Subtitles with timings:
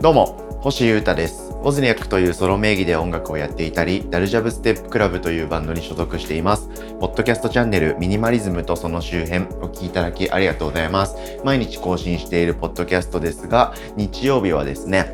[0.00, 1.52] どうも星優太です。
[1.64, 6.68] オズニャックというソロ名義で音楽をやっていたりダルジャブステップクラブというバンドに所属しています。
[6.98, 11.16] ポッドキャストチャンネルミニマリズムとその周辺お聴きいただきありがとうございます。
[11.44, 15.12] 毎日更新しているポッドキャストですが日曜日はですね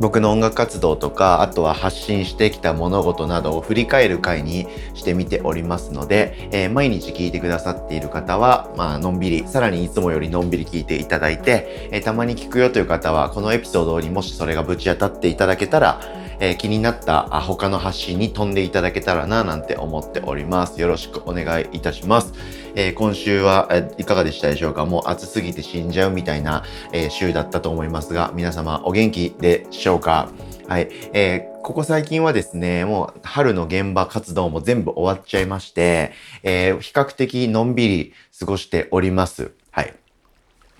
[0.00, 16.00] 僕の音楽活動とか、あとは発信してきた物事などを振り返る回にしてみておりますので、えー、毎日聞いてくださっている方は、まあ、のんびり、さらにいつもよりのんびり聞いていただいて、えー、たまに聞くよという方は、このエピソードにもしそれがぶち当たっていただけたら、
[16.40, 20.80] えー、気になった他の発信に飛んでいただけたらななんて思っております。
[20.80, 22.32] よろしくお願いいたします。
[22.74, 24.86] えー、今週は、えいかがでしたでしょうか？
[24.86, 30.30] もう暑すぎて死んじゃうみたいな、え、週だったと思いますが、皆様お元気でしょうか？
[30.68, 30.88] はい。
[31.12, 39.52] えー、ここ最近はですね、もう春の現場活動も全部終わっちゃいまして、えー、比較的のんびり過ごしております。
[39.70, 39.94] はい。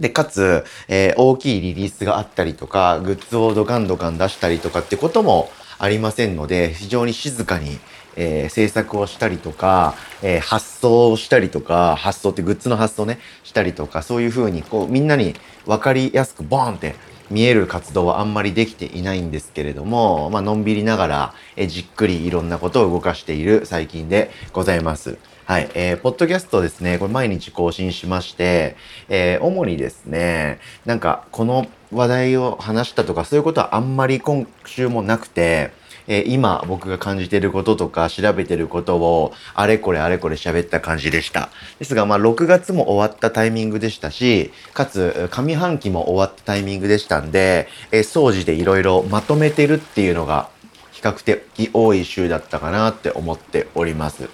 [0.00, 7.78] で、かつ、えー、大きいリリースがあったりとか、グッズをドカンドカン出したりとかってこともありませんので、非常に静かに、
[8.16, 15.34] えー、制作をしたりとか、えー、発送をしたりとか、発送ってグッズの発送ね、したりとか、そういう風に、こう、みんなに
[15.66, 16.94] 分かりやすくボーンって
[17.30, 25.18] 見える活動はあんまりできていないんですけれども、まあのんびりながら、えじっくりいろんなことを動かしている最近でございます。
[25.48, 25.70] はい。
[25.72, 28.76] えー、ポッドキャストですね、これ毎日更新しまして、
[29.08, 35.70] えー、主にですね、なんか、この話題を話したとか、そういうことはあんまり今週もなくて、
[36.06, 41.48] えー、今僕が感じてることとか調べてることをあれこれあれこれ喋った感じでした。
[41.78, 50.50] ですがまあ6月も終わったタイミングでしたし、かつ上半期も終わったタイミングでしたんで、えー、掃除でいろいろまとめてるっていうのが
[50.92, 54.28] 比較的多い週だったかなって思っております。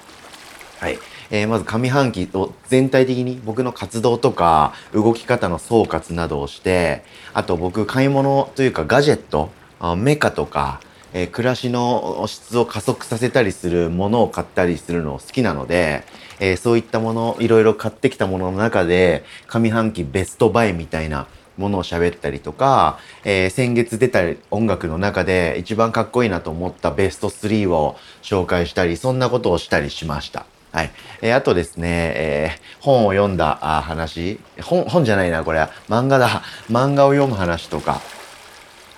[0.79, 0.99] はい。
[1.31, 9.51] えー、まず上半期を全体的に僕の活動とか動き方の総括などをして、あと僕買い物というかガジェット、
[9.97, 10.81] メカとか、
[11.13, 16.05] えー、暮らしの質を加速させたりするものを買ったりするのを好きなので、
[16.41, 30.47] えー、そういったもの、いろいろ買ってきたものの中で、上半期ベストバイみたいなものを喋ったりとか、えー、先月出た音楽の中で一番かっこいいなと思ったベスト3を紹介したり、そんなことをしたりしました。
[30.75, 30.91] はい。
[31.23, 31.87] えー、あとですね、
[32.17, 35.71] えー、本を読んだあ話本、本じゃないな、これは。
[35.89, 36.43] 漫画だ。
[36.69, 38.01] 漫画を読む話とか、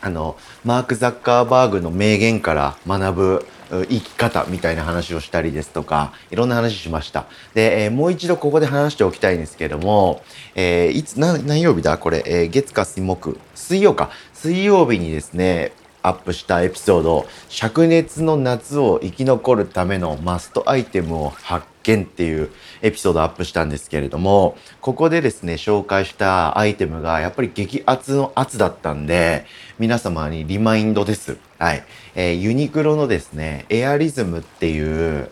[0.01, 7.27] あの、マーク・ザッカーバーグの名言から学ぶ生き方みたいな話をしたりですとか、いろんな話しました。
[7.53, 10.23] で、えー、もう一度ここで話しておきたいんですけども、
[10.55, 11.99] えー、いつ、何曜日だ？
[11.99, 14.09] これ、えー、月火水木、水曜か。
[14.33, 15.73] 水曜日にですね、
[16.07, 22.51] アップしたエピソード、灼熱の夏を生き残るためのマストアイテムを発見っていう
[22.81, 29.47] エピソードアップしたんですけれども、ここでですね、紹介したアイテムがやっぱり激アツの圧だったんで、
[29.81, 31.39] 皆様にリマインドです。
[31.59, 31.85] はい。
[32.15, 35.29] えー、ユニクロのですね、エアリズムっていう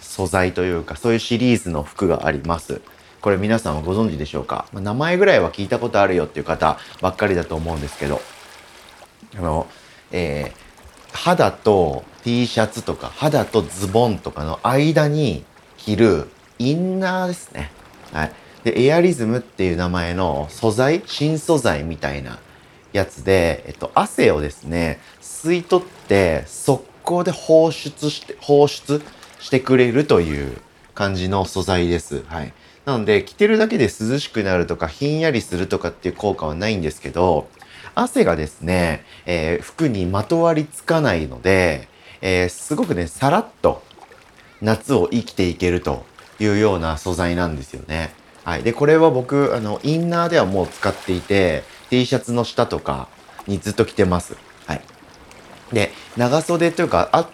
[0.00, 2.80] 素材というか、そういうシリーズの服があります。
[3.20, 8.20] これ皆さんはご存知でしょうか、まあ、名前ぐらいは聞いたことあるよっていう方ばっかりだと思うんですけど、
[9.36, 9.66] あの、
[10.12, 15.44] えー、肌と T シャツとか肌とズボンとかの間に
[15.76, 17.70] 着るインナーですね。
[18.12, 18.32] はい。
[18.64, 22.38] で、エアリズムっていう名前の素材、新素材みたいな
[22.92, 29.00] やつで、えっと、汗をですね、吸い取って速攻で放出して、放出
[29.40, 30.58] してくれるという
[30.94, 32.24] 感じの素材です。
[32.26, 32.52] はい。
[32.84, 37.48] なので、着てるだけで涼しくなるとか、ひんやりするとかっていう効果はないんですけど、
[38.00, 41.88] 汗がですね、えー、服にまとわりつかないので、
[42.20, 43.82] えー、すごくね、さらっと
[44.60, 46.04] 夏を生きていけると
[46.38, 48.12] いうような素材なんですよね。
[48.44, 48.62] はい。
[48.62, 53.08] で、これは僕、あの、インナーではもう使っていて、T シャツの下とか
[53.46, 54.36] にずっと着てます。
[54.66, 54.82] はい。
[55.72, 57.28] で、長袖というか、あ、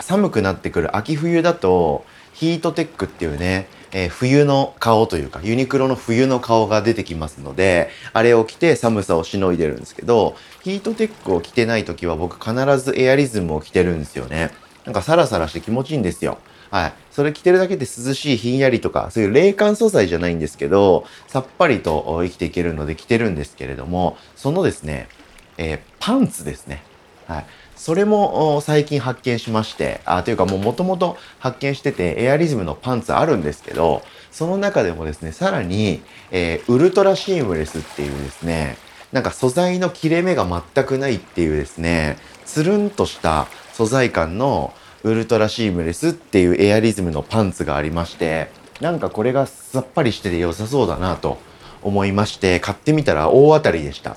[0.00, 2.04] 寒くなってくる秋冬だと、
[2.38, 14.52] ヒートテックっていうね、えー、冬の顔というか、ユニクロの冬の顔が出てきますので、あれを着て寒さをしのいでるんですけど、ヒートテックを着てない時は僕必ずエアリズムを着てるんですよね。
[14.84, 16.38] なんかサラサラして気持ちいいんですよ。
[16.70, 16.92] はい。
[17.10, 25.08] それ着てるだけで涼しい、ひんやりとか、そういう冷感素材じゃないんですけど、さっぱりと生きていけるので着てるんですけれども、そのですね、
[25.56, 26.84] えー、パンツですね。
[27.26, 27.46] はい。
[27.78, 34.02] それも最近発見しまして、あ、というかもう元々発見してて、エアリズムのパンツあるんですけど、
[34.32, 36.02] その中でもですね、さらに、
[36.32, 38.76] えー、ウルトラシームレスっていうですね、
[39.12, 40.44] なんか素材の切れ目が
[40.74, 51.38] 全くないっていうですね、つるんとした素材感のウルトラシームレスっていうエアリズムのパンツがありまして、なんかこれがさっぱりしてて良さそうだなと
[51.82, 54.16] 思いまして、買ってみたら大当たりでした。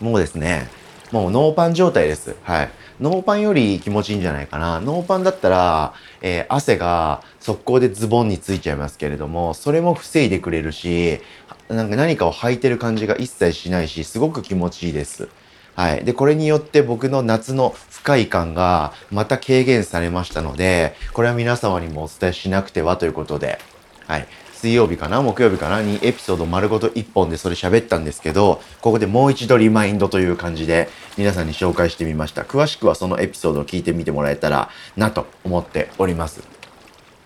[0.00, 0.70] もうですね、
[1.12, 2.36] もうノーパン状態です。
[2.42, 2.70] はい。
[3.00, 4.80] ノーパンより気持ちいいんじゃないかな。
[4.80, 11.20] ノーパンだったら、えー、汗が速攻でズボンについちゃいますけれども、それも防いでくれるし、
[11.68, 15.28] なんか何かを履いてる感じが一切しないし、すごく気持ちいいです。
[15.74, 16.04] はい。
[16.04, 23.58] で、これによって僕の夏の不快感がまた軽減されましたので、これは皆様にもお伝えしなくてはということで、
[24.06, 24.26] はい。
[24.60, 32.42] 水曜日かな木曜日かなにエピソード丸ごと1本でそれ喋ったんですけど、ここでもう一度リマインドという感じで皆さんに紹介してみました。
[32.42, 34.68] 詳しくはそのエピソードを聞いてみてもらえたら
[34.98, 36.59] なと思っております。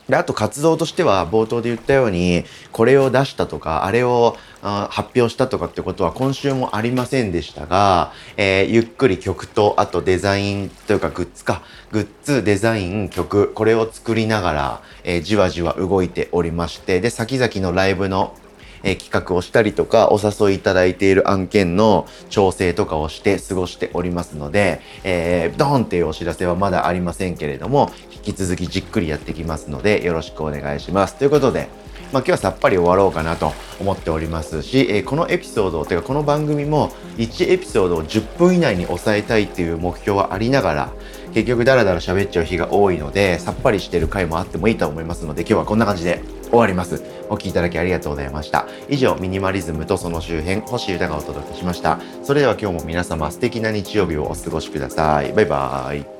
[0.09, 18.35] で、あと活動としては冒頭で言ったように、これを出したとか、あれをあ発表したとかってことは今週もありませんでしたが、えー、ゆっくり曲と、あとデザインというかグッズか、グッズ、デザイン、曲、これを作りながら、えー、じわじわ動いておりまして、で、先々のライブの
[18.85, 31.17] え企画をしたりとか、お誘いいただいている案件の調整とかをして過ごしておりますので、えー、ドーンっていうお知らせはまだありませんけれども、引き続きじっくりやってきますので、よろしくお願いします。
[31.17, 31.69] ということで、
[32.13, 40.93] まあ、今日はさっぱり終わろうかなと思っておりますし、えー、このエピソード、てかこの番組も1エピソードを10分以内に抑えたいっていう目標はありながら、
[41.33, 46.21] 結局ダラダラ喋っちゃう日が多いので、さっぱりしてる回もあってもいいと思いますので、今日はこんな感じで
[46.55, 47.03] 終わります。
[47.29, 48.67] お聴きいただきありがとうございました。
[48.89, 51.99] 以上、ミニマリズムとその周辺、星豊がお届けしました。
[52.23, 55.33] それでは今日も皆様素敵な日曜日をお過ごしください。
[55.33, 56.14] バイバーイ。